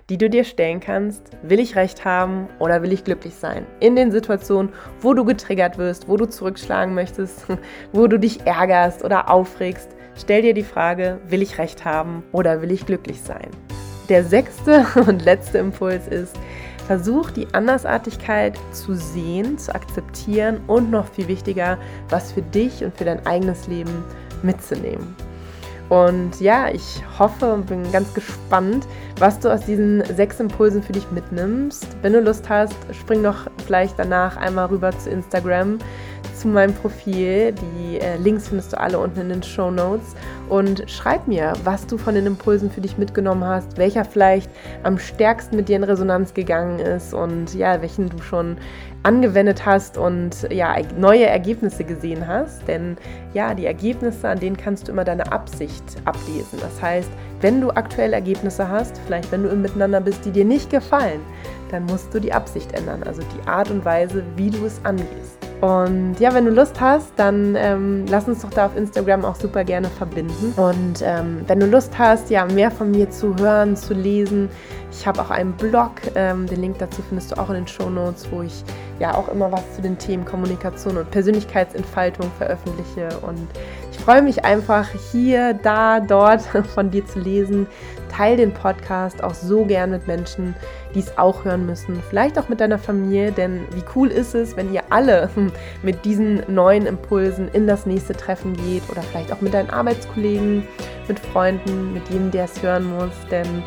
die 0.09 0.17
du 0.17 0.29
dir 0.29 0.43
stellen 0.43 0.79
kannst, 0.79 1.29
will 1.43 1.59
ich 1.59 1.75
recht 1.75 2.03
haben 2.03 2.47
oder 2.59 2.81
will 2.81 2.91
ich 2.91 3.03
glücklich 3.03 3.35
sein? 3.35 3.65
In 3.79 3.95
den 3.95 4.11
Situationen, 4.11 4.73
wo 5.01 5.13
du 5.13 5.23
getriggert 5.23 5.77
wirst, 5.77 6.07
wo 6.07 6.17
du 6.17 6.25
zurückschlagen 6.25 6.95
möchtest, 6.95 7.45
wo 7.93 8.07
du 8.07 8.17
dich 8.17 8.45
ärgerst 8.47 9.03
oder 9.03 9.29
aufregst, 9.29 9.89
stell 10.15 10.41
dir 10.41 10.55
die 10.55 10.63
Frage, 10.63 11.19
will 11.27 11.43
ich 11.43 11.59
recht 11.59 11.85
haben 11.85 12.23
oder 12.31 12.61
will 12.63 12.71
ich 12.71 12.87
glücklich 12.87 13.21
sein? 13.21 13.49
Der 14.09 14.23
sechste 14.23 14.85
und 15.07 15.23
letzte 15.23 15.59
Impuls 15.59 16.07
ist, 16.07 16.35
Versuch 16.87 17.31
die 17.31 17.47
Andersartigkeit 17.53 18.57
zu 18.71 18.95
sehen, 18.95 19.57
zu 19.57 19.73
akzeptieren 19.73 20.61
und 20.67 20.91
noch 20.91 21.07
viel 21.07 21.27
wichtiger, 21.27 21.77
was 22.09 22.31
für 22.31 22.41
dich 22.41 22.83
und 22.83 22.97
für 22.97 23.05
dein 23.05 23.25
eigenes 23.25 23.67
Leben 23.67 24.03
mitzunehmen. 24.43 25.15
Und 25.91 26.39
ja, 26.39 26.69
ich 26.69 27.03
hoffe 27.19 27.53
und 27.53 27.67
bin 27.67 27.91
ganz 27.91 28.13
gespannt, 28.13 28.87
was 29.19 29.39
du 29.41 29.53
aus 29.53 29.65
diesen 29.65 30.01
sechs 30.15 30.39
Impulsen 30.39 30.81
für 30.81 30.93
dich 30.93 31.11
mitnimmst. 31.11 31.85
Wenn 32.01 32.13
du 32.13 32.21
Lust 32.21 32.47
hast, 32.47 32.75
spring 32.93 33.21
doch 33.23 33.47
vielleicht 33.65 33.99
danach 33.99 34.37
einmal 34.37 34.67
rüber 34.67 34.97
zu 34.97 35.09
Instagram 35.09 35.79
zu 36.41 36.47
meinem 36.47 36.73
Profil. 36.73 37.53
Die 37.53 37.99
äh, 37.99 38.17
Links 38.17 38.47
findest 38.47 38.73
du 38.73 38.79
alle 38.79 38.97
unten 38.97 39.21
in 39.21 39.29
den 39.29 39.43
Show 39.43 39.69
Notes. 39.69 40.15
Und 40.49 40.83
schreib 40.89 41.27
mir, 41.27 41.53
was 41.63 41.85
du 41.85 41.97
von 41.97 42.15
den 42.15 42.25
Impulsen 42.25 42.71
für 42.71 42.81
dich 42.81 42.97
mitgenommen 42.97 43.43
hast, 43.43 43.77
welcher 43.77 44.03
vielleicht 44.03 44.49
am 44.83 44.97
stärksten 44.97 45.55
mit 45.55 45.69
dir 45.69 45.77
in 45.77 45.83
Resonanz 45.83 46.33
gegangen 46.33 46.79
ist 46.79 47.13
und 47.13 47.53
ja, 47.53 47.81
welchen 47.81 48.09
du 48.09 48.21
schon 48.21 48.57
angewendet 49.03 49.65
hast 49.65 49.97
und 49.97 50.47
ja, 50.51 50.75
neue 50.97 51.25
Ergebnisse 51.25 51.83
gesehen 51.83 52.27
hast. 52.27 52.67
Denn 52.67 52.97
ja, 53.33 53.53
die 53.53 53.65
Ergebnisse, 53.65 54.27
an 54.27 54.39
denen 54.39 54.57
kannst 54.57 54.87
du 54.87 54.91
immer 54.91 55.03
deine 55.03 55.31
Absicht 55.31 55.83
ablesen. 56.05 56.59
Das 56.59 56.81
heißt, 56.81 57.09
wenn 57.41 57.61
du 57.61 57.69
aktuell 57.69 58.13
Ergebnisse 58.13 58.67
hast, 58.67 58.99
vielleicht 59.05 59.31
wenn 59.31 59.43
du 59.43 59.49
im 59.49 59.61
Miteinander 59.61 60.01
bist, 60.01 60.25
die 60.25 60.31
dir 60.31 60.45
nicht 60.45 60.69
gefallen, 60.69 61.21
dann 61.69 61.85
musst 61.85 62.13
du 62.13 62.19
die 62.19 62.33
Absicht 62.33 62.73
ändern, 62.73 63.03
also 63.03 63.21
die 63.21 63.47
Art 63.47 63.71
und 63.71 63.85
Weise, 63.85 64.23
wie 64.35 64.49
du 64.49 64.65
es 64.65 64.83
angehst. 64.83 65.40
Und 65.61 66.15
ja, 66.19 66.33
wenn 66.33 66.45
du 66.45 66.51
Lust 66.51 66.81
hast, 66.81 67.13
dann 67.17 67.55
ähm, 67.55 68.05
lass 68.09 68.27
uns 68.27 68.41
doch 68.41 68.49
da 68.49 68.65
auf 68.65 68.75
Instagram 68.75 69.23
auch 69.23 69.35
super 69.35 69.63
gerne 69.63 69.89
verbinden. 69.89 70.53
Und 70.59 71.03
ähm, 71.03 71.41
wenn 71.45 71.59
du 71.59 71.67
Lust 71.67 71.97
hast, 71.99 72.31
ja, 72.31 72.45
mehr 72.45 72.71
von 72.71 72.89
mir 72.89 73.11
zu 73.11 73.35
hören, 73.35 73.75
zu 73.75 73.93
lesen, 73.93 74.49
ich 74.91 75.05
habe 75.05 75.21
auch 75.21 75.29
einen 75.29 75.53
Blog, 75.53 75.91
ähm, 76.15 76.47
den 76.47 76.61
Link 76.61 76.79
dazu 76.79 77.03
findest 77.07 77.31
du 77.31 77.39
auch 77.39 77.49
in 77.49 77.55
den 77.55 77.67
Show 77.67 77.91
Notes, 77.91 78.27
wo 78.31 78.41
ich 78.41 78.63
ja 78.99 79.13
auch 79.13 79.29
immer 79.29 79.51
was 79.51 79.75
zu 79.75 79.83
den 79.83 79.99
Themen 79.99 80.25
Kommunikation 80.25 80.97
und 80.97 81.11
Persönlichkeitsentfaltung 81.11 82.31
veröffentliche. 82.39 83.09
Und 83.21 83.47
freue 84.01 84.21
mich 84.23 84.43
einfach 84.43 84.89
hier, 85.11 85.53
da, 85.53 85.99
dort 85.99 86.41
von 86.73 86.89
dir 86.89 87.05
zu 87.05 87.19
lesen. 87.19 87.67
Teil 88.09 88.35
den 88.35 88.51
Podcast 88.51 89.23
auch 89.23 89.33
so 89.33 89.63
gern 89.63 89.91
mit 89.91 90.05
Menschen, 90.05 90.53
die 90.93 90.99
es 90.99 91.17
auch 91.17 91.45
hören 91.45 91.65
müssen. 91.65 92.01
Vielleicht 92.09 92.37
auch 92.37 92.49
mit 92.49 92.59
deiner 92.59 92.77
Familie, 92.77 93.31
denn 93.31 93.61
wie 93.73 93.83
cool 93.95 94.09
ist 94.09 94.35
es, 94.35 94.57
wenn 94.57 94.73
ihr 94.73 94.83
alle 94.89 95.29
mit 95.83 96.03
diesen 96.03 96.43
neuen 96.53 96.85
Impulsen 96.85 97.47
in 97.53 97.67
das 97.67 97.85
nächste 97.85 98.13
Treffen 98.13 98.53
geht 98.53 98.83
oder 98.89 99.01
vielleicht 99.01 99.31
auch 99.31 99.39
mit 99.39 99.53
deinen 99.53 99.69
Arbeitskollegen, 99.69 100.67
mit 101.07 101.19
Freunden, 101.19 101.93
mit 101.93 102.07
jedem, 102.09 102.31
der 102.31 102.45
es 102.45 102.61
hören 102.61 102.89
muss. 102.97 103.13
Denn 103.29 103.63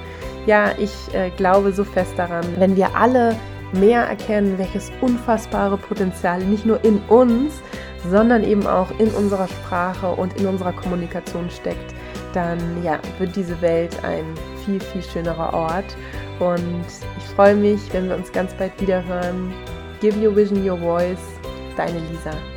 ja, 0.46 0.72
ich 0.78 0.92
äh, 1.14 1.30
glaube 1.30 1.72
so 1.72 1.84
fest 1.84 2.12
daran, 2.16 2.44
wenn 2.58 2.76
wir 2.76 2.94
alle 2.94 3.34
mehr 3.72 4.02
erkennen, 4.02 4.58
welches 4.58 4.92
unfassbare 5.00 5.78
Potenzial 5.78 6.40
nicht 6.40 6.66
nur 6.66 6.84
in 6.84 6.98
uns, 7.08 7.54
sondern 8.10 8.44
eben 8.44 8.66
auch 8.66 8.90
in 8.98 9.08
unserer 9.08 9.48
Sprache 9.48 10.08
und 10.08 10.38
in 10.40 10.46
unserer 10.46 10.72
Kommunikation 10.72 11.48
steckt, 11.50 11.94
dann 12.32 12.58
ja, 12.82 12.98
wird 13.18 13.34
diese 13.36 13.60
Welt 13.60 13.96
ein 14.04 14.24
viel, 14.64 14.80
viel 14.80 15.02
schönerer 15.02 15.52
Ort. 15.54 15.96
Und 16.40 16.84
ich 17.18 17.24
freue 17.34 17.54
mich, 17.54 17.80
wenn 17.92 18.08
wir 18.08 18.16
uns 18.16 18.32
ganz 18.32 18.52
bald 18.54 18.78
wieder 18.80 19.04
hören. 19.04 19.52
Give 20.00 20.16
your 20.18 20.34
vision 20.34 20.68
your 20.68 20.78
voice. 20.78 21.18
Deine 21.76 21.98
Lisa. 22.10 22.53